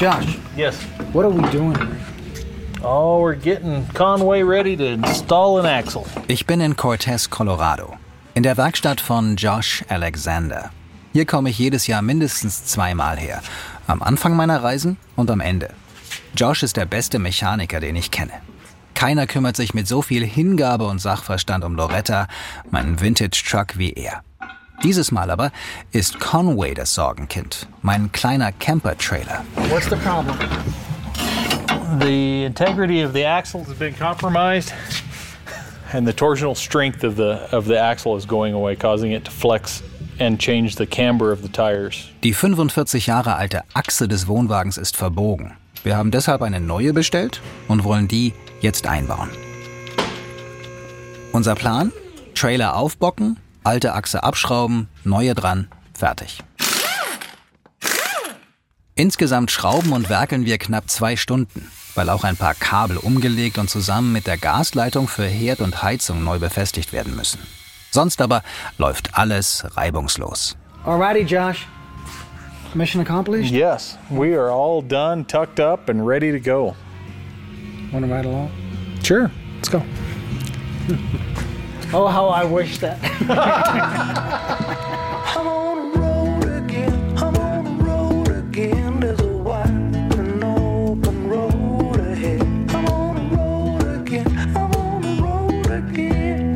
[0.00, 0.76] Josh, Yes.
[1.12, 1.98] what are we doing here?
[2.82, 6.06] Oh, we're getting Conway ready to install an axle.
[6.26, 7.98] Ich bin in Cortez, Colorado,
[8.34, 10.70] in der Werkstatt von Josh Alexander.
[11.12, 13.42] Hier komme ich jedes Jahr mindestens zweimal her.
[13.86, 15.68] Am Anfang meiner Reisen und am Ende.
[16.34, 18.32] Josh ist der beste Mechaniker, den ich kenne.
[18.94, 22.26] Keiner kümmert sich mit so viel Hingabe und Sachverstand um Loretta,
[22.70, 24.22] meinen Vintage-Truck, wie er.
[24.82, 25.52] Dieses Mal aber
[25.92, 29.44] ist Conway das Sorgenkind, mein kleiner Camper-Trailer.
[29.68, 30.38] What's the problem?
[31.98, 34.72] The integrity of the axle has been compromised,
[35.92, 39.30] and the torsional strength of the of the axle is going away, causing it to
[39.30, 39.82] flex
[40.18, 42.08] and change the camber of the tires.
[42.22, 45.52] Die 45 Jahre alte Achse des Wohnwagens ist verbogen.
[45.82, 49.28] Wir haben deshalb eine neue bestellt und wollen die jetzt einbauen.
[51.32, 51.92] Unser Plan?
[52.34, 56.42] Trailer aufbocken, alte Achse abschrauben, neue dran, fertig.
[58.94, 63.70] Insgesamt schrauben und werkeln wir knapp zwei Stunden, weil auch ein paar Kabel umgelegt und
[63.70, 67.40] zusammen mit der Gasleitung für Herd und Heizung neu befestigt werden müssen.
[67.90, 68.42] Sonst aber
[68.78, 70.56] läuft alles reibungslos.
[70.84, 71.66] Alrighty, Josh.
[72.74, 73.52] Mission accomplished?
[73.52, 76.76] Yes, we are all done, tucked up, and ready to go.
[77.92, 78.50] Want to ride along?
[79.02, 79.82] Sure, let's go.
[81.92, 82.98] Oh, how I wish that.
[85.36, 87.18] I'm on the road again.
[87.18, 89.00] I'm on the road again.
[89.00, 92.42] There's a wide and open road ahead.
[92.70, 94.26] I'm on the road again.
[94.56, 96.54] I'm on the road again.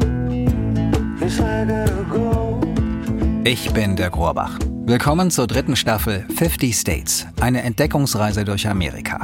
[1.20, 2.60] Yes, I gotta go.
[3.44, 4.56] Ich bin der Grohrbach.
[4.86, 9.18] Willkommen zur dritten Staffel 50 States, eine Entdeckungsreise durch Amerika.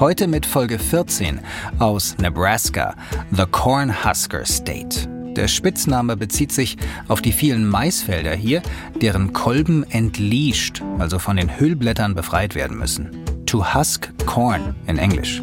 [0.00, 1.40] Heute mit Folge 14
[1.78, 2.96] aus Nebraska,
[3.30, 5.13] The Cornhusker State.
[5.36, 6.76] Der Spitzname bezieht sich
[7.08, 8.62] auf die vielen Maisfelder hier,
[9.02, 13.10] deren Kolben entleashed, also von den Hüllblättern befreit werden müssen.
[13.44, 15.42] To husk corn in Englisch.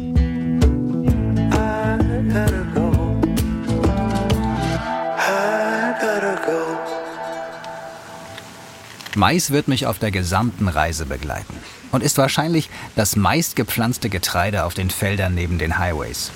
[9.14, 11.54] Mais wird mich auf der gesamten Reise begleiten
[11.90, 16.32] und ist wahrscheinlich das meistgepflanzte Getreide auf den Feldern neben den Highways.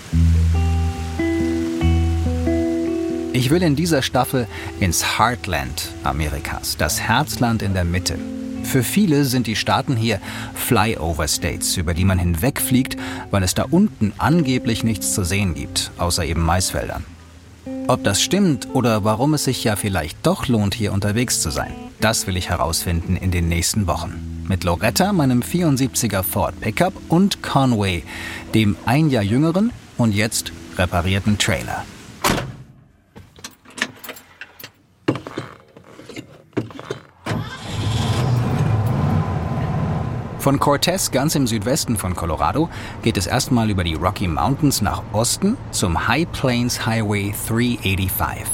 [3.36, 4.46] Ich will in dieser Staffel
[4.80, 8.18] ins Heartland Amerikas, das Herzland in der Mitte.
[8.62, 10.20] Für viele sind die Staaten hier
[10.54, 12.96] Flyover States, über die man hinwegfliegt,
[13.30, 17.04] weil es da unten angeblich nichts zu sehen gibt, außer eben Maisfeldern.
[17.88, 21.74] Ob das stimmt oder warum es sich ja vielleicht doch lohnt, hier unterwegs zu sein,
[22.00, 24.46] das will ich herausfinden in den nächsten Wochen.
[24.48, 28.02] Mit Loretta, meinem 74er Ford Pickup und Conway,
[28.54, 31.84] dem ein Jahr jüngeren und jetzt reparierten Trailer.
[40.46, 42.68] Von Cortez ganz im Südwesten von Colorado
[43.02, 48.46] geht es erstmal über die Rocky Mountains nach Osten zum High Plains Highway 385.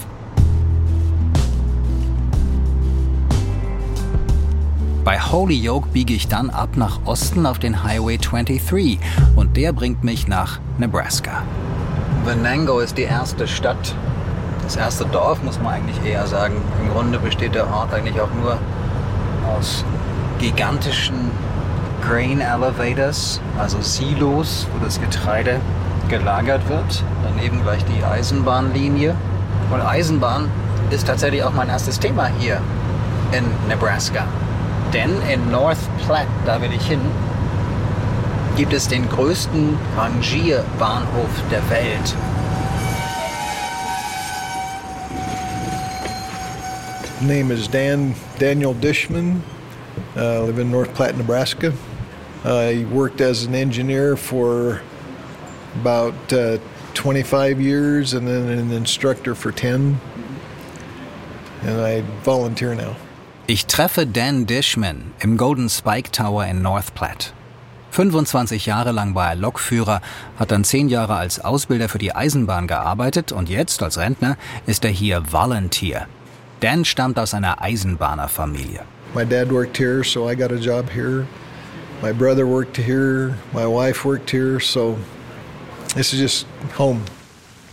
[5.04, 8.98] Bei Holyoke biege ich dann ab nach Osten auf den Highway 23
[9.36, 11.42] und der bringt mich nach Nebraska.
[12.24, 13.94] Venango ist die erste Stadt.
[14.62, 16.54] Das erste Dorf muss man eigentlich eher sagen.
[16.80, 18.56] Im Grunde besteht der Ort eigentlich auch nur
[19.54, 19.84] aus
[20.38, 21.30] gigantischen
[22.02, 25.60] Grain Elevators, also Silos, wo das Getreide
[26.08, 27.04] gelagert wird.
[27.22, 29.14] Daneben gleich die Eisenbahnlinie.
[29.70, 30.50] Und Eisenbahn
[30.90, 32.60] ist tatsächlich auch mein erstes Thema hier
[33.32, 34.24] in Nebraska.
[34.92, 37.00] Denn in North Platte, da will ich hin,
[38.56, 42.14] gibt es den größten Rangierbahnhof der Welt.
[47.22, 49.42] name is Dan Daniel Dishman.
[50.16, 51.72] Uh, I live in North Platte, Nebraska.
[52.44, 54.82] I worked as an engineer for
[55.80, 56.58] about uh,
[56.94, 60.00] 25 years and then an instructor for 10.
[61.62, 62.96] And I volunteer now.
[63.46, 67.32] Ich treffe Dan Dishman im Golden Spike Tower in North Platte.
[67.90, 70.00] 25 Jahre lang war er Lokführer,
[70.38, 74.84] hat dann 10 Jahre als Ausbilder für die Eisenbahn gearbeitet und jetzt als Rentner ist
[74.84, 76.06] er hier Volunteer.
[76.60, 78.80] Dan stammt aus einer Eisenbahnerfamilie.
[79.14, 81.26] My dad worked here, so I got a job here.
[82.00, 83.36] My brother worked here.
[83.52, 84.96] My wife worked here, so
[85.94, 86.46] this is just
[86.78, 87.04] home.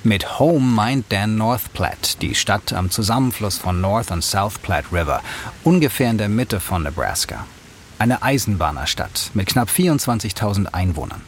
[0.03, 4.91] Mit Home meint Dan North Platte, die Stadt am Zusammenfluss von North und South Platte
[4.91, 5.21] River,
[5.63, 7.45] ungefähr in der Mitte von Nebraska.
[8.00, 11.21] Eine Eisenbahnerstadt mit knapp 24.000 Einwohnern.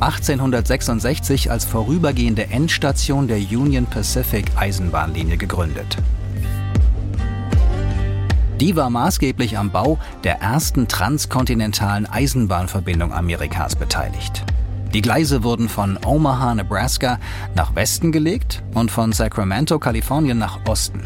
[0.00, 5.96] (1866) als vorübergehende Endstation der Union Pacific Eisenbahnlinie gegründet.
[8.60, 14.44] Die war maßgeblich am Bau der ersten transkontinentalen Eisenbahnverbindung Amerikas beteiligt.
[14.92, 17.20] Die Gleise wurden von Omaha, Nebraska
[17.54, 21.02] nach Westen gelegt und von Sacramento, Kalifornien nach Osten.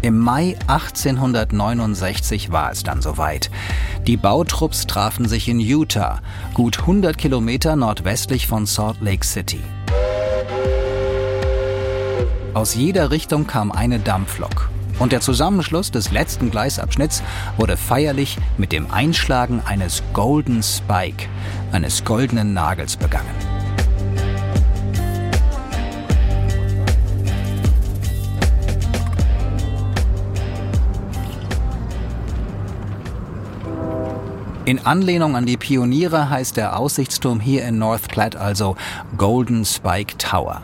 [0.00, 3.50] Im Mai 1869 war es dann soweit.
[4.06, 6.20] Die Bautrupps trafen sich in Utah,
[6.54, 9.60] gut 100 Kilometer nordwestlich von Salt Lake City.
[12.54, 14.70] Aus jeder Richtung kam eine Dampflok.
[15.00, 17.22] Und der Zusammenschluss des letzten Gleisabschnitts
[17.56, 21.26] wurde feierlich mit dem Einschlagen eines Golden Spike,
[21.72, 23.57] eines goldenen Nagels begangen.
[34.68, 38.76] In Anlehnung an die Pioniere heißt der Aussichtsturm hier in North Platte also
[39.16, 40.60] Golden Spike Tower.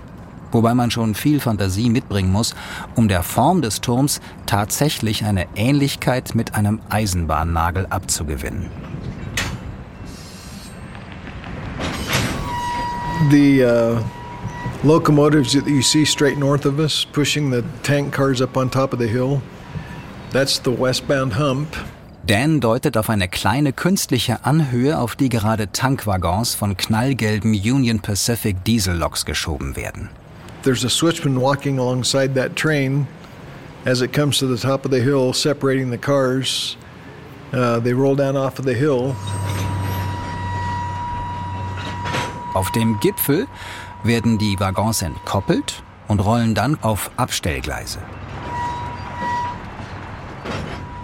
[0.52, 2.54] Wobei man schon viel Fantasie mitbringen muss,
[2.96, 8.68] um der Form des Turms tatsächlich eine Ähnlichkeit mit einem Eisenbahnnagel abzugewinnen.
[13.30, 13.98] The uh,
[14.82, 18.92] locomotives that you see straight north of us, pushing the tank cars up on top
[18.92, 19.40] of the hill,
[20.30, 21.74] that's the westbound hump.
[22.26, 28.65] Dan deutet auf eine kleine künstliche Anhöhe, auf die gerade Tankwaggons von knallgelben Union Pacific
[28.65, 30.09] Dieselloks geschoben werden.
[30.62, 33.06] There's a switchman walking alongside that train
[33.85, 36.79] as it comes to the top of the hill, separating the cars.
[37.53, 39.15] Uh, they roll down off of the hill.
[42.55, 43.47] Auf dem Gipfel
[44.03, 47.99] werden die Waggons entkoppelt und rollen dann auf Abstellgleise.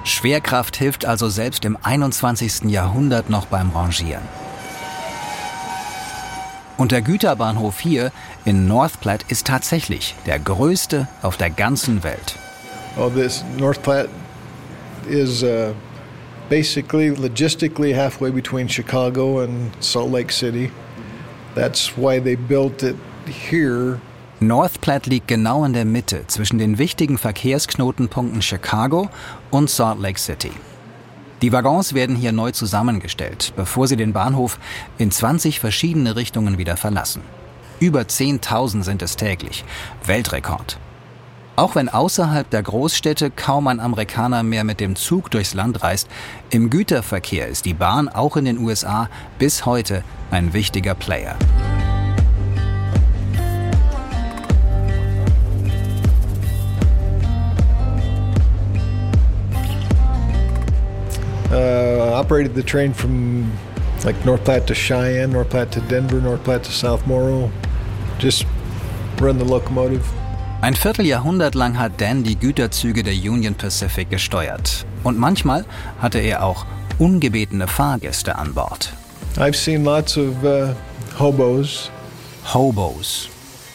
[0.05, 2.70] Schwerkraft hilft also selbst im 21.
[2.70, 4.23] Jahrhundert noch beim Rangieren.
[6.79, 8.11] Und der Güterbahnhof hier
[8.47, 12.37] in North Platte ist tatsächlich der größte auf der ganzen Welt.
[12.97, 14.08] Oh, this North Platte
[15.06, 15.75] is uh,
[16.49, 20.70] basically logistically halfway between Chicago and Salt Lake City.
[21.55, 24.00] That's why they built it here.
[24.43, 29.11] North Platte liegt genau in der Mitte zwischen den wichtigen Verkehrsknotenpunkten Chicago
[29.51, 30.53] und Salt Lake City.
[31.43, 34.59] Die Waggons werden hier neu zusammengestellt, bevor sie den Bahnhof
[34.97, 37.21] in 20 verschiedene Richtungen wieder verlassen.
[37.81, 39.63] Über 10.000 sind es täglich.
[40.07, 40.79] Weltrekord.
[41.57, 46.09] Auch wenn außerhalb der Großstädte kaum ein Amerikaner mehr mit dem Zug durchs Land reist,
[46.49, 51.37] im Güterverkehr ist die Bahn auch in den USA bis heute ein wichtiger Player.
[61.61, 63.45] Uh, operated the train from
[64.05, 67.51] like North Platte to Cheyenne, North Platte to Denver, North Platte to South Morrow.
[68.19, 68.47] Just
[69.21, 70.03] run the locomotive.
[70.62, 74.87] Ein Vierteljahrhundert lang hat Dan die Güterzüge der Union Pacific gesteuert.
[75.05, 75.67] Und manchmal
[76.01, 76.65] hatte er auch
[76.99, 78.91] ungebetene Fahrgäste an Bord.
[79.37, 80.73] I've seen lots of uh,
[81.19, 81.91] hobos.
[82.55, 83.29] Hobos.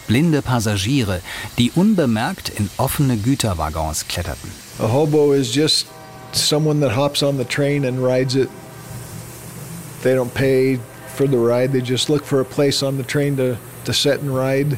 [0.07, 1.21] Blinde Passagiere,
[1.59, 4.49] die unbemerkt in offene Güterwaggons kletterten.
[4.79, 5.85] A hobo is just
[6.37, 8.49] someone that hops on the train and rides it.
[10.01, 10.79] They don't pay
[11.15, 14.21] for the ride, they just look for a place on the train to, to sit
[14.21, 14.77] and ride.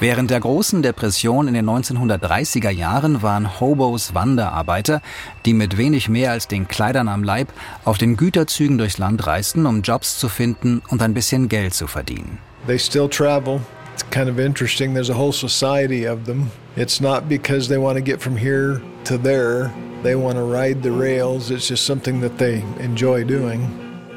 [0.00, 5.02] Während der großen Depression in den 1930er Jahren waren Hobos Wanderarbeiter,
[5.44, 7.48] die mit wenig mehr als den Kleidern am Leib
[7.84, 11.88] auf den Güterzügen durchs Land reisten, um Jobs zu finden und ein bisschen Geld zu
[11.88, 12.38] verdienen.
[12.68, 13.60] They still travel.
[13.98, 14.94] It's kind of interesting.
[14.94, 16.52] There's a whole society of them.
[16.76, 19.74] It's not because they want to get from here to there.
[20.04, 21.50] They want to ride the rails.
[21.50, 23.66] It's just something that they enjoy doing.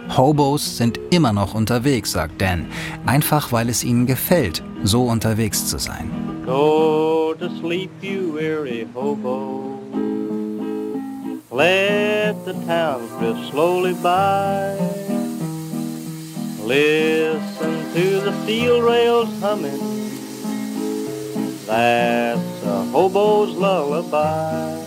[0.08, 2.68] Hobos sind immer noch unterwegs, sagt Dan,
[3.08, 6.12] einfach weil es ihnen gefällt, so unterwegs zu sein.
[6.46, 9.80] Go to sleep, you weary hobo.
[11.50, 14.78] Let the town drift slowly by.
[16.64, 19.80] Listen to the steel rails humming.
[21.66, 24.78] That's a hobo's lullaby.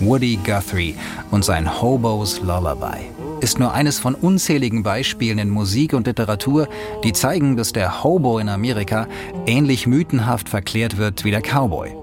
[0.00, 0.94] Woody Guthrie
[1.30, 6.68] und sein Hobos Lullaby ist nur eines von unzähligen Beispielen in Musik und Literatur,
[7.04, 9.06] die zeigen, dass der Hobo in Amerika
[9.46, 11.94] ähnlich mythenhaft verklärt wird wie der Cowboy.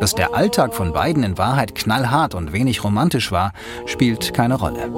[0.00, 3.52] Dass der Alltag von beiden in Wahrheit knallhart und wenig romantisch war,
[3.86, 4.88] spielt keine Rolle.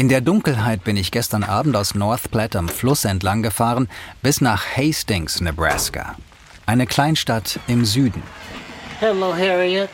[0.00, 3.86] In der Dunkelheit bin ich gestern Abend aus North Platte am Fluss entlang gefahren
[4.22, 6.16] bis nach Hastings, Nebraska.
[6.64, 8.22] Eine Kleinstadt im Süden.
[8.98, 9.90] Hello, Harriet.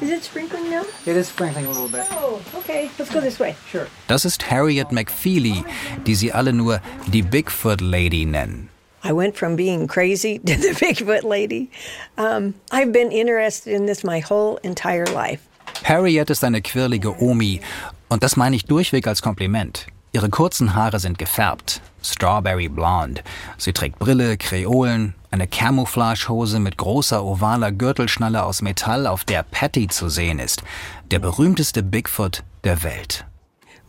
[0.00, 0.86] Is it sprinkling now?
[1.04, 2.06] It is sprinkling a little bit.
[2.12, 2.88] Oh, okay.
[2.98, 3.54] Let's go this way.
[3.70, 3.88] Sure.
[4.08, 5.66] Das ist Harriet McFeely,
[6.06, 8.70] die sie alle nur die Bigfoot Lady nennen.
[9.04, 11.68] I went from being crazy to the Bigfoot lady.
[12.16, 15.40] Um, I've been interested in this my whole entire life.
[15.82, 17.60] Harriet ist eine quirlige Omi
[18.08, 19.86] und das meine ich durchweg als Kompliment.
[20.12, 23.22] Ihre kurzen Haare sind gefärbt, Strawberry Blonde.
[23.58, 29.88] Sie trägt Brille, Kreolen, eine Camouflagehose mit großer ovaler Gürtelschnalle aus Metall, auf der Patty
[29.88, 30.62] zu sehen ist,
[31.10, 33.26] der berühmteste Bigfoot der Welt.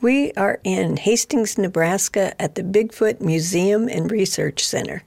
[0.02, 5.02] We are in Hastings, Nebraska at the Bigfoot Museum and Research Center.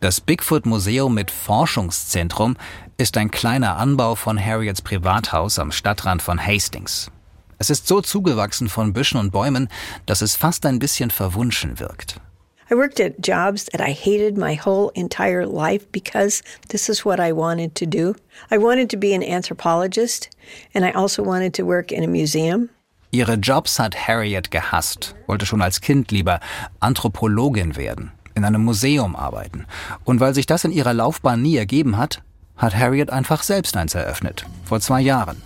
[0.00, 2.56] Das Bigfoot Museum mit Forschungszentrum
[2.98, 7.10] ist ein kleiner Anbau von Harriets Privathaus am Stadtrand von Hastings.
[7.58, 9.68] Es ist so zugewachsen von Büschen und Bäumen,
[10.04, 12.20] dass es fast ein bisschen verwunschen wirkt.
[12.68, 17.20] I worked at jobs that I hated my whole entire life because this is what
[17.20, 18.16] I wanted to do.
[18.50, 20.30] I wanted to be an anthropologist,
[20.74, 22.68] and I also wanted to work in a museum.
[23.12, 26.40] Ihre Jobs hat Harriet gehasst, wollte schon als Kind lieber
[26.80, 29.64] Anthropologin werden, in einem Museum arbeiten.
[30.04, 32.22] Und weil sich das in ihrer Laufbahn nie ergeben hat,
[32.56, 35.40] hat Harriet einfach selbst eins eröffnet, vor zwei Jahren.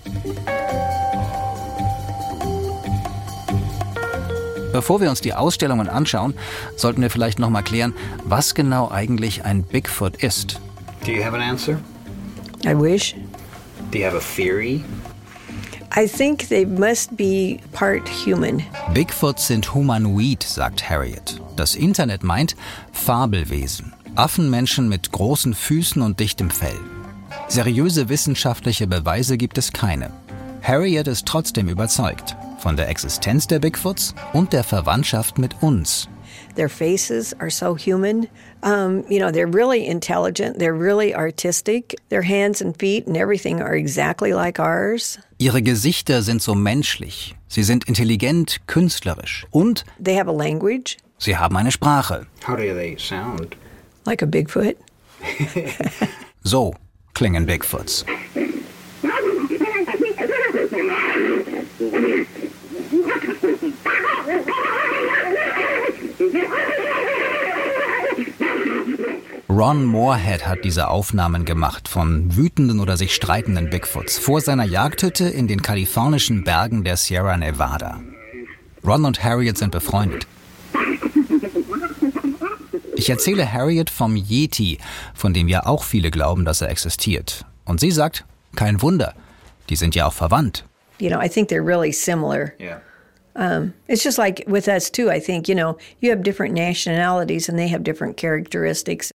[4.73, 6.35] Bevor wir uns die Ausstellungen anschauen,
[6.77, 7.93] sollten wir vielleicht noch mal klären,
[8.25, 10.61] was genau eigentlich ein Bigfoot ist.
[11.05, 11.79] Do you have an answer?
[12.65, 13.17] I wish.
[13.91, 14.85] Do you have a theory?
[15.97, 18.63] I think they must be part human.
[18.95, 21.41] Bigfoots sind humanoid, sagt Harriet.
[21.57, 22.55] Das Internet meint
[22.93, 23.93] Fabelwesen.
[24.15, 26.79] Affenmenschen mit großen Füßen und dichtem Fell.
[27.49, 30.13] Seriöse wissenschaftliche Beweise gibt es keine.
[30.63, 36.09] Harriet ist trotzdem überzeugt von der Existenz der Bigfoots und der Verwandtschaft mit uns.
[36.57, 38.27] Their faces are so human.
[38.63, 40.59] Um, you know, they're really intelligent.
[40.59, 41.97] They're really artistic.
[42.09, 45.19] Their hands and feet and everything are exactly like ours.
[45.39, 47.35] Ihre Gesichter sind so menschlich.
[47.49, 52.27] Sie sind intelligent, künstlerisch und They have a language sie haben eine Sprache.
[52.47, 53.57] How do they sound?
[54.07, 54.77] like a Bigfoot.
[56.43, 56.75] So
[57.13, 58.07] klingen Bigfoots.
[69.49, 75.25] Ron Moorhead hat diese Aufnahmen gemacht von wütenden oder sich streitenden Bigfoots vor seiner Jagdhütte
[75.25, 78.01] in den kalifornischen Bergen der Sierra Nevada.
[78.85, 80.27] Ron und Harriet sind befreundet.
[82.97, 84.77] Ich erzähle Harriet vom Yeti,
[85.15, 87.47] von dem ja auch viele glauben, dass er existiert.
[87.65, 89.15] Und sie sagt, kein Wunder,
[89.71, 90.65] die sind ja auch verwandt.
[90.99, 92.53] You know, I think they're really similar.
[92.61, 92.83] Yeah.
[93.89, 95.11] It's just like with us too.
[95.11, 99.11] I think you know you have different nationalities and they have different characteristics.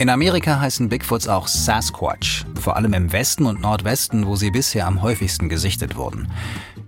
[0.00, 4.86] In Amerika heißen Bigfoots auch Sasquatch, vor allem im Westen und Nordwesten, wo sie bisher
[4.86, 6.30] am häufigsten gesichtet wurden.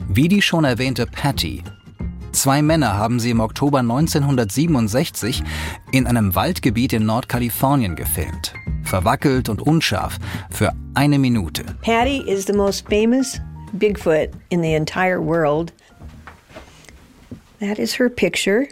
[0.09, 1.65] Wie die schon erwähnte Patty.
[2.33, 5.43] Zwei Männer haben sie im Oktober 1967
[5.91, 8.55] in einem Waldgebiet in Nordkalifornien gefilmt.
[8.91, 10.19] Verwackelt und unscharf
[10.51, 11.65] für eine Minute.
[11.81, 13.41] Patty is the most famous
[13.73, 15.73] Bigfoot in the entire world.
[17.61, 18.67] That is her picture.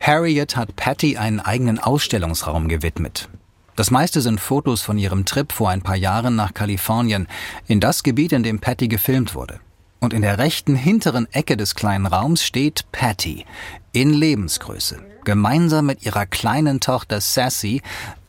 [0.00, 3.30] Harriet hat Patty einen eigenen Ausstellungsraum gewidmet.
[3.74, 7.26] Das meiste sind Fotos von ihrem Trip vor ein paar Jahren nach Kalifornien,
[7.66, 9.60] in das Gebiet, in dem Patty gefilmt wurde.
[10.04, 13.46] Und in der rechten hinteren Ecke des kleinen Raums steht Patty
[13.92, 17.80] in Lebensgröße, gemeinsam mit ihrer kleinen Tochter Sassy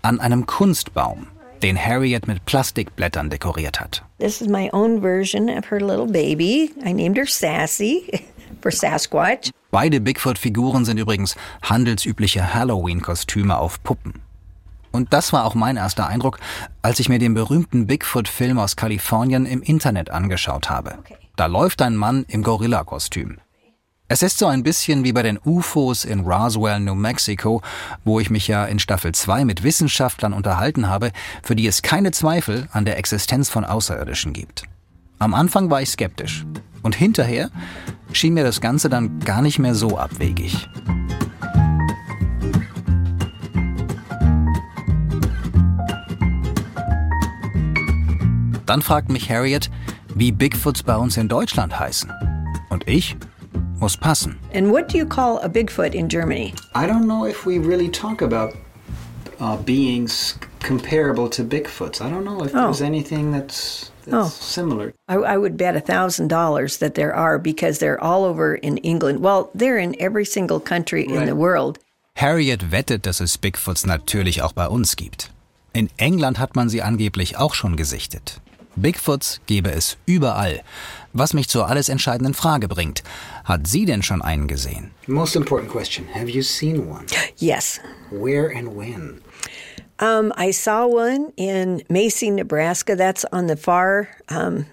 [0.02, 1.28] an einem Kunstbaum,
[1.62, 4.06] den Harriet mit Plastikblättern dekoriert hat.
[4.20, 6.72] This is my own version of her little baby.
[6.86, 8.22] I named her Sassy
[8.62, 9.52] for Sasquatch.
[9.70, 14.22] Beide Bigfoot-Figuren sind übrigens handelsübliche Halloween-Kostüme auf Puppen.
[14.94, 16.40] Und das war auch mein erster Eindruck,
[16.82, 21.00] als ich mir den berühmten Bigfoot-Film aus Kalifornien im Internet angeschaut habe.
[21.36, 23.40] Da läuft ein Mann im Gorilla-Kostüm.
[24.08, 27.62] Es ist so ein bisschen wie bei den UFOs in Roswell, New Mexico,
[28.06, 31.12] wo ich mich ja in Staffel 2 mit Wissenschaftlern unterhalten habe,
[31.44, 34.64] für die es keine Zweifel an der Existenz von Außerirdischen gibt.
[35.20, 36.46] Am Anfang war ich skeptisch.
[36.84, 37.50] Und hinterher
[38.14, 40.70] schien mir das Ganze dann gar nicht mehr so abwegig.
[48.66, 49.70] Dann fragt mich Harriet,
[50.16, 52.12] wie Bigfoots bei uns in Deutschland heißen.
[52.70, 53.16] Und ich
[53.80, 54.38] muss passen.
[54.54, 56.54] And what do you call a Bigfoot in Germany?
[56.74, 58.54] I don't know if we really talk about
[59.40, 62.02] uh, beings comparable to Bigfoots.
[62.02, 64.30] I don't know if there's anything that's, that's Oh.
[64.30, 64.94] similar.
[65.08, 68.78] I, I would bet a thousand dollars that there are because they're all over in
[68.78, 69.20] England.
[69.22, 71.28] Well, they're in every single country in Right.
[71.28, 71.78] the world.
[72.18, 75.32] Harriet wettet, dass es Bigfoots natürlich auch bei uns gibt.
[75.74, 78.40] In England hat man sie angeblich auch schon gesichtet.
[78.76, 80.62] Bigfoots gäbe es überall.
[81.14, 83.04] Was mich zur alles entscheidenden Frage bringt.
[83.46, 84.92] Hat sie denn schon einen gesehen?
[85.08, 86.06] Most important question.
[86.14, 87.06] Have you seen one?
[87.38, 87.80] Yes.
[88.12, 89.22] Where and when?
[90.00, 92.96] Um, I saw one in Macy, Nebraska.
[92.98, 94.66] That's on the far um,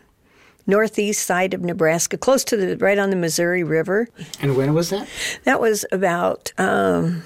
[0.67, 4.09] northeast side of Nebraska, close to the right on the Missouri River.
[4.41, 5.07] And when was that?
[5.45, 7.23] That was about um,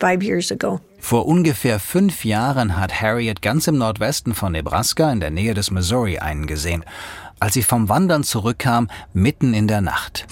[0.00, 0.80] five years ago.
[1.02, 5.70] Vor ungefähr fünf Jahren hat Harriet ganz im Nordwesten von Nebraska in der Nähe des
[5.72, 6.84] Missouri einen gesehen,
[7.40, 10.26] als sie vom Wandern zurückkam, mitten in der Nacht.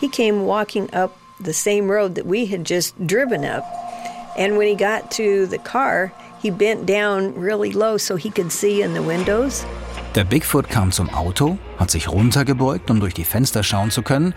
[0.00, 1.10] He came walking up
[1.44, 3.64] the same road that we had just driven up.
[4.38, 8.52] And when he got to the car, he bent down really low so he could
[8.52, 9.66] see in the windows.
[10.14, 14.34] Der Bigfoot kam zum Auto, hat sich runtergebeugt, um durch die Fenster schauen zu können,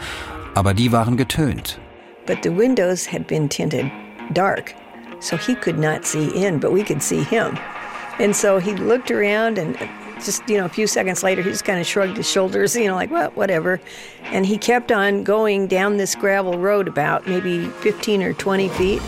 [0.56, 1.80] aber die waren getönt.
[2.30, 3.92] But the windows had been tinted
[4.34, 4.76] dark,
[5.20, 7.58] so he could not see in, but we could see him.
[8.20, 9.76] And so he looked around and
[10.24, 12.86] just, you know, a few seconds later, he just kind of shrugged his shoulders, you
[12.86, 13.82] know, like, well, whatever.
[14.26, 19.02] And he kept on going down this gravel road about maybe 15 or 20 feet.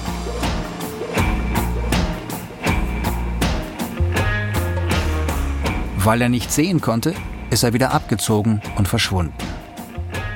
[6.04, 7.14] Weil er nicht sehen konnte,
[7.52, 9.36] ist er wieder abgezogen und verschwunden.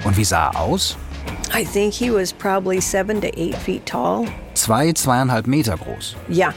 [0.03, 0.99] Und wie sah er aus?
[1.53, 4.27] I think he was probably seven to eight feet tall.
[4.53, 6.15] Zwei, zweieinhalb Meter groß.
[6.27, 6.53] Yeah,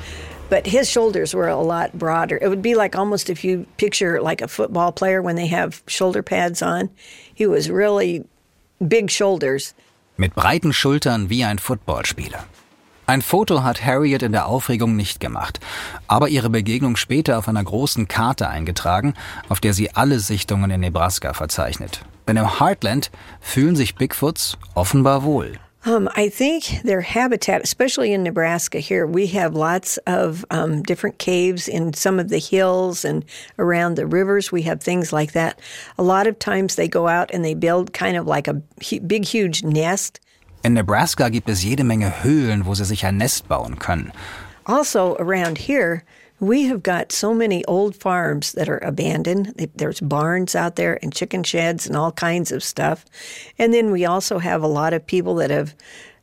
[0.49, 2.38] but his shoulders were a lot broader.
[2.40, 5.83] It would be like almost if you picture like a football player when they have
[5.87, 6.90] shoulder pads on.
[7.35, 8.25] He was really
[8.87, 9.75] big shoulders.
[10.16, 12.45] Mit breiten Schultern wie ein Footballspieler.
[13.09, 15.61] Ein Foto hat Harriet in der Aufregung nicht gemacht,
[16.09, 19.15] aber ihre Begegnung später auf einer großen Karte eingetragen,
[19.49, 22.03] auf der sie alle Sichtungen in Nebraska verzeichnet.
[22.29, 23.11] Denn im Heartland
[23.41, 25.53] fühlen sich Bigfoots offenbar wohl.
[25.87, 31.18] Um, I think their habitat, especially in Nebraska here, we have lots of um, different
[31.18, 33.25] caves in some of the hills and
[33.59, 34.53] around the rivers.
[34.53, 35.59] We have things like that.
[35.97, 38.61] A lot of times they go out and they build kind of like a
[39.07, 40.21] big, huge nest.
[40.68, 44.12] In Nebraska gibt es jede Menge Höhlen, wo sie sich ein Nest bauen können.
[44.66, 46.02] Also, around here,
[46.40, 49.54] we have got so many old farms that are abandoned.
[49.74, 53.07] There's barns out there and chicken sheds and all kinds of stuff.
[53.59, 55.74] And then we also have a lot of people that have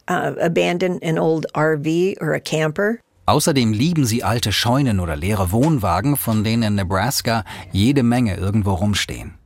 [0.07, 2.99] uh, abandoned an old RV or a camper.
[3.25, 8.75] Außerdem lieben sie alte Scheunen oder leere Wohnwagen, von denen in Nebraska jede Menge irgendwo
[8.75, 9.39] rumstehen.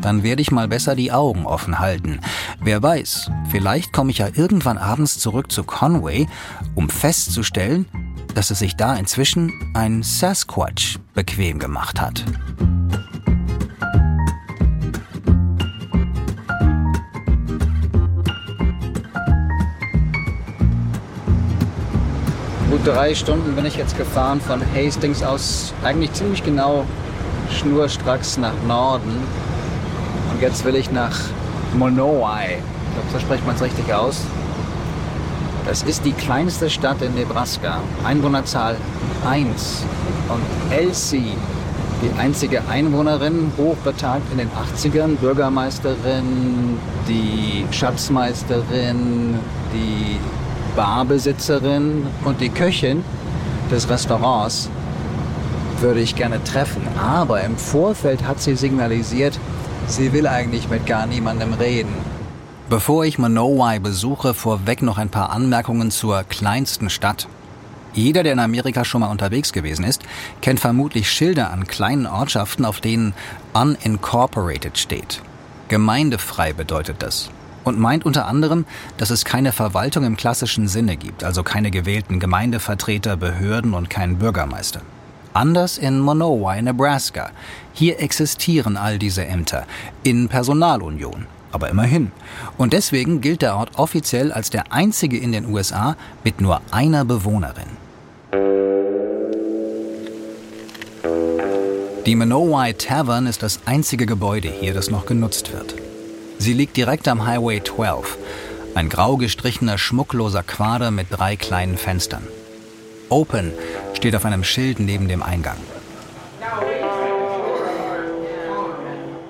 [0.00, 2.20] Dann werde ich mal besser die Augen offen halten.
[2.60, 6.26] Wer weiß, vielleicht komme ich ja irgendwann abends zurück zu Conway,
[6.74, 7.86] um festzustellen,
[8.34, 12.24] dass es sich da inzwischen ein Sasquatch bequem gemacht hat.
[22.70, 26.86] Gut drei Stunden bin ich jetzt gefahren von Hastings aus, eigentlich ziemlich genau
[27.50, 29.49] schnurstracks nach Norden.
[30.40, 31.14] Jetzt will ich nach
[31.74, 32.56] Monowai.
[32.56, 34.22] Ich glaube, so spricht man es richtig aus.
[35.66, 37.80] Das ist die kleinste Stadt in Nebraska.
[38.04, 38.76] Einwohnerzahl
[39.28, 39.84] 1.
[40.30, 41.34] Und Elsie,
[42.02, 49.34] die einzige Einwohnerin, hochbetagt in den 80ern, Bürgermeisterin, die Schatzmeisterin,
[49.74, 50.18] die
[50.74, 53.04] Barbesitzerin und die Köchin
[53.70, 54.70] des Restaurants
[55.80, 56.82] würde ich gerne treffen.
[56.98, 59.38] Aber im Vorfeld hat sie signalisiert,
[59.96, 61.92] sie will eigentlich mit gar niemandem reden.
[62.68, 67.26] Bevor ich Manowai besuche, vorweg noch ein paar Anmerkungen zur kleinsten Stadt.
[67.92, 70.02] Jeder, der in Amerika schon mal unterwegs gewesen ist,
[70.40, 73.14] kennt vermutlich Schilder an kleinen Ortschaften, auf denen
[73.52, 75.20] unincorporated steht.
[75.68, 77.30] Gemeindefrei bedeutet das.
[77.64, 78.64] Und meint unter anderem,
[78.96, 84.18] dass es keine Verwaltung im klassischen Sinne gibt, also keine gewählten Gemeindevertreter, Behörden und keinen
[84.18, 84.80] Bürgermeister.
[85.32, 87.30] Anders in Monowai, Nebraska.
[87.72, 89.64] Hier existieren all diese Ämter
[90.02, 92.10] in Personalunion, aber immerhin.
[92.58, 97.04] Und deswegen gilt der Ort offiziell als der einzige in den USA mit nur einer
[97.04, 97.78] Bewohnerin.
[102.06, 105.76] Die Monowai Tavern ist das einzige Gebäude hier, das noch genutzt wird.
[106.38, 108.18] Sie liegt direkt am Highway 12,
[108.74, 112.26] ein grau gestrichener, schmuckloser Quader mit drei kleinen Fenstern.
[113.10, 113.52] Open
[113.94, 115.58] steht auf einem Schild neben dem Eingang.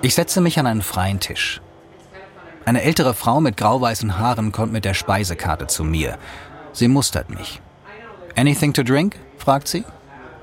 [0.03, 1.61] Ich setze mich an einen freien Tisch.
[2.65, 6.19] Eine ältere Frau mit grauweißen Haaren kommt mit der Speisekarte zu mir.
[6.73, 7.61] Sie mustert mich.
[8.37, 9.17] Anything to drink?
[9.39, 9.85] fragt sie.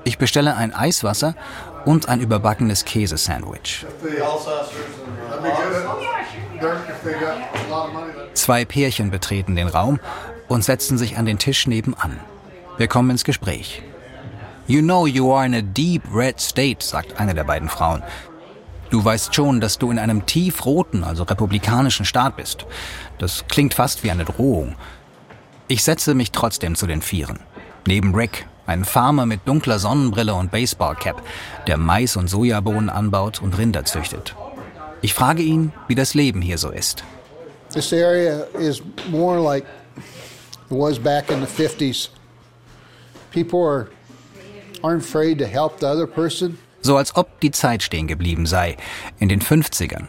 [0.04, 1.34] Ich bestelle ein Eiswasser
[1.84, 3.86] und ein überbackenes Käsesandwich.
[8.34, 10.00] Zwei Pärchen betreten den Raum
[10.48, 12.20] und setzen sich an den Tisch nebenan.
[12.76, 13.82] Wir kommen ins Gespräch.
[14.68, 18.02] You know you are in a deep red state, sagt eine der beiden Frauen.
[18.90, 22.66] Du weißt schon, dass du in einem tiefroten, also republikanischen Staat bist.
[23.16, 24.76] Das klingt fast wie eine Drohung.
[25.68, 27.40] Ich setze mich trotzdem zu den Vieren.
[27.86, 31.22] Neben Rick, ein Farmer mit dunkler Sonnenbrille und Baseballcap,
[31.66, 34.36] der Mais und Sojabohnen anbaut und Rinder züchtet.
[35.00, 37.04] Ich frage ihn, wie das Leben hier so ist.
[37.72, 39.64] This area is more like
[40.70, 42.10] it was back in the 50s.
[43.30, 43.88] People are,
[46.80, 48.76] So als ob die Zeit stehen geblieben sei,
[49.18, 50.06] in den 50ern.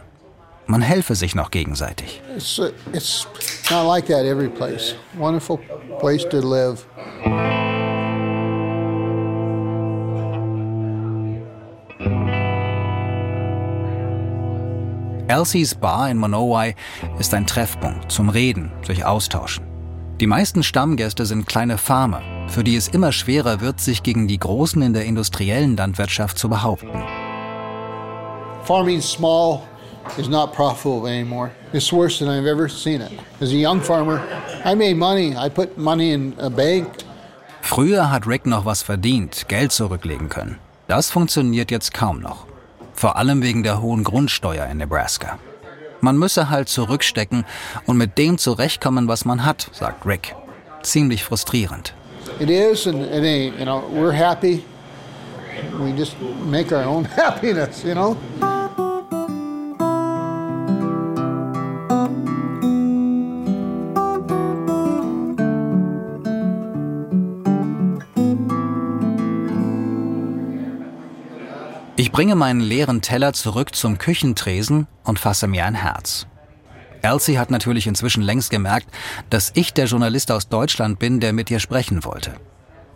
[0.66, 2.22] Man helfe sich noch gegenseitig.
[2.36, 2.60] It's,
[2.92, 3.26] it's
[3.70, 4.94] not like that every place.
[5.18, 5.58] Wonderful
[5.98, 6.86] place to live.
[15.30, 16.74] Elsie's Bar in Monowai
[17.18, 19.64] ist ein Treffpunkt zum Reden, sich austauschen.
[20.20, 24.38] Die meisten Stammgäste sind kleine Farmer, für die es immer schwerer wird, sich gegen die
[24.38, 27.02] Großen in der industriellen Landwirtschaft zu behaupten.
[28.64, 29.60] Farming small
[30.18, 31.50] is not profitable anymore.
[31.72, 33.12] It's worse than I've ever seen it.
[33.40, 34.20] As a young farmer,
[34.64, 35.34] I made money.
[35.36, 36.88] I put money in a bank.
[37.62, 40.58] Früher hat Rick noch was verdient, Geld zurücklegen können.
[40.88, 42.46] Das funktioniert jetzt kaum noch.
[42.94, 45.38] Vor allem wegen der hohen Grundsteuer in Nebraska.
[46.00, 47.44] Man müsse halt zurückstecken
[47.86, 50.34] und mit dem zurechtkommen, was man hat, sagt Rick.
[50.82, 51.94] Ziemlich frustrierend.
[52.40, 53.58] It is, and it ain't.
[53.58, 54.64] You know, we're happy.
[55.78, 57.84] We just make our own happiness.
[57.84, 58.16] You know.
[71.96, 76.26] Ich bringe meinen leeren Teller zurück zum Küchentresen und fasse mir ein Herz.
[77.02, 78.88] Elsie hat natürlich inzwischen längst gemerkt,
[79.30, 82.32] dass ich der Journalist aus Deutschland bin, der mit ihr sprechen wollte.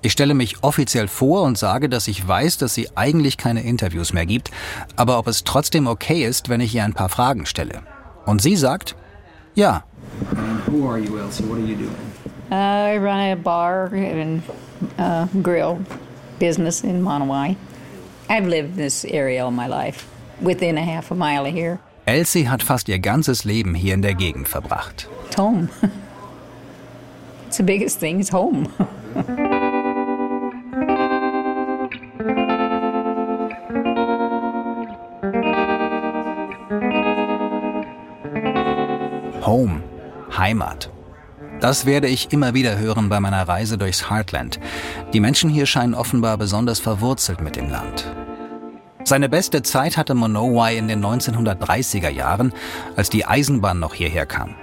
[0.03, 4.13] Ich stelle mich offiziell vor und sage, dass ich weiß, dass sie eigentlich keine Interviews
[4.13, 4.51] mehr gibt,
[4.97, 7.81] aber ob es trotzdem okay ist, wenn ich ihr ein paar Fragen stelle.
[8.27, 8.97] Und sie sagt,
[9.55, 9.85] ja.
[10.67, 11.45] Who are you, Elsie?
[11.45, 11.97] What are you doing?
[12.51, 14.43] I run a bar and
[14.99, 15.79] uh, grill
[16.39, 17.57] business in Monowai.
[18.29, 20.07] I've lived in this area all my life,
[20.43, 21.81] within a half a mile of here.
[22.07, 25.09] Elsie hat fast ihr ganzes Leben hier in der Gegend verbracht.
[25.27, 25.69] It's home.
[27.47, 28.69] it's the biggest thing, it's home.
[39.47, 39.83] Home,
[40.37, 40.91] Heimat.
[41.61, 44.61] Das werde ich immer wieder hören bei meiner Reise durchs Heartland.
[45.15, 48.05] Die Menschen hier scheinen offenbar besonders verwurzelt mit dem Land.
[49.05, 52.53] Seine beste Zeit hatte Monowai in den 1930er Jahren,
[52.97, 54.55] als die Eisenbahn noch hierher kam.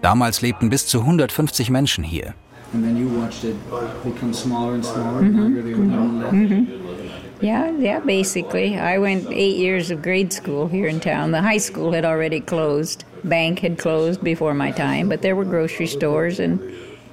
[0.00, 2.34] Damals lebten bis zu 150 Menschen hier.
[2.74, 3.54] And then you watched it
[4.02, 5.18] become smaller and smaller.
[5.18, 7.42] and really no one left.
[7.42, 8.78] yeah, yeah, basically.
[8.78, 11.32] I went eight years of grade school here in town.
[11.32, 13.04] The high school had already closed.
[13.24, 16.58] Bank had closed before my time, but there were grocery stores and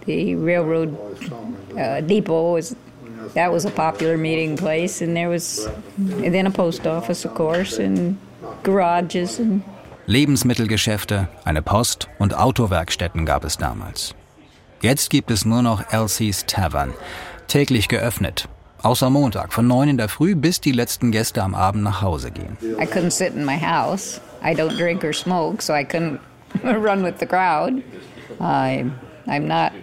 [0.05, 0.97] the railroad
[1.77, 2.73] uh, depot was
[3.33, 7.33] that was a popular meeting place, and there was and then a post office, of
[7.33, 8.17] course, and
[8.63, 9.61] garages and
[10.09, 14.15] Lebensmittelgeschäfte, eine Post und Autowerkstätten gab es damals.
[14.81, 16.95] Jetzt gibt es nur noch Elsie's Tavern,
[17.47, 18.49] täglich geöffnet.
[18.81, 22.31] Außer Montag von 9 in der Früh bis die letzten Gäste am Abend nach Hause
[22.31, 22.57] gehen.
[22.79, 24.19] I couldn't sit in my house.
[24.41, 26.19] I don't drink or smoke, so I couldn't
[26.63, 27.83] run with the crowd.
[28.39, 28.85] I,
[29.27, 29.73] I'm not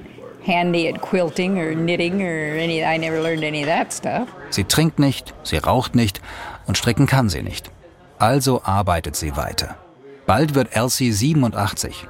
[0.47, 2.85] handy at quilting or knitting or any.
[2.85, 4.29] I never learned any of that stuff.
[4.51, 6.21] Sie trinkt nicht, sie raucht nicht
[6.67, 7.71] und stricken kann sie nicht.
[8.19, 9.77] Also arbeitet sie weiter.
[10.27, 12.09] Bald wird Elsie 87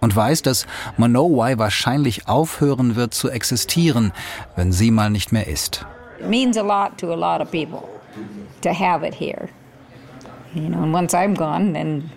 [0.00, 4.12] und weiß, dass Monowai wahrscheinlich aufhören wird zu existieren,
[4.56, 5.86] wenn sie mal nicht mehr ist.
[6.18, 7.88] It means a lot to a lot of people
[8.62, 9.48] to have it here.
[10.54, 12.10] You know, and once I'm gone, then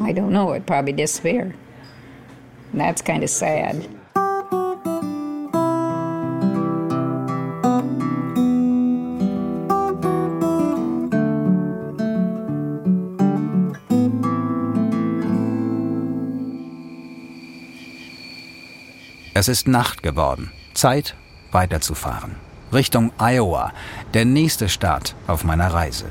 [0.00, 0.52] I don't know.
[0.52, 1.54] It'd probably disappear.
[2.72, 3.86] And that's kind of sad.
[19.40, 20.52] Es ist Nacht geworden.
[20.74, 21.14] Zeit,
[21.50, 22.36] weiterzufahren.
[22.74, 23.72] Richtung Iowa,
[24.12, 26.04] der nächste Start auf meiner Reise.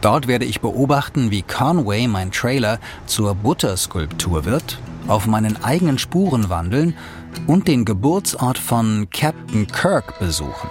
[0.00, 6.48] Dort werde ich beobachten, wie Conway, mein Trailer, zur Butterskulptur wird, auf meinen eigenen Spuren
[6.48, 6.96] wandeln
[7.46, 10.70] und den Geburtsort von Captain Kirk besuchen.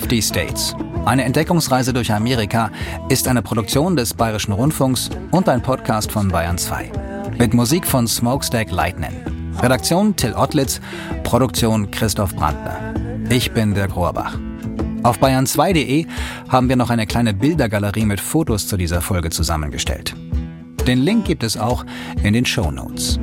[0.00, 0.74] 50 States.
[1.04, 2.72] Eine Entdeckungsreise durch Amerika
[3.10, 6.90] ist eine Produktion des Bayerischen Rundfunks und ein Podcast von Bayern 2.
[7.38, 9.12] Mit Musik von Smokestack Lightning.
[9.62, 10.80] Redaktion Till Ottlitz,
[11.22, 12.76] Produktion Christoph Brandner.
[13.30, 14.36] Ich bin Dirk Rohrbach.
[15.04, 16.06] Auf bayern2.de
[16.48, 20.16] haben wir noch eine kleine Bildergalerie mit Fotos zu dieser Folge zusammengestellt.
[20.88, 21.84] Den Link gibt es auch
[22.24, 23.20] in den Show Notes.